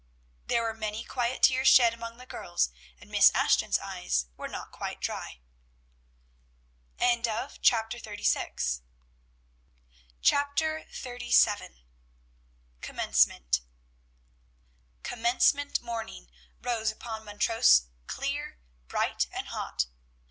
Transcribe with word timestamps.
There 0.47 0.63
were 0.63 0.73
many 0.73 1.03
quiet 1.03 1.43
tears 1.43 1.67
shed 1.67 1.93
among 1.93 2.17
the 2.17 2.25
girls, 2.25 2.71
and 2.99 3.11
Miss 3.11 3.29
Ashton's 3.35 3.77
eyes 3.77 4.25
were 4.35 4.47
not 4.47 4.71
quite 4.71 4.99
dry. 4.99 5.41
CHAPTER 6.99 7.99
XXXVII. 7.99 8.81
COMMENCEMENT. 12.81 13.61
Commencement 15.03 15.81
morning 15.83 16.31
rose 16.59 16.89
upon 16.91 17.23
Montrose 17.23 17.83
clear, 18.07 18.57
bright, 18.87 19.27
and 19.31 19.49
hot. 19.49 19.85